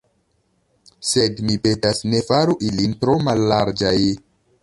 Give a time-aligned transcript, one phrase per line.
[1.09, 3.97] Sed, mi petas, ne faru ilin tro mallarĝaj.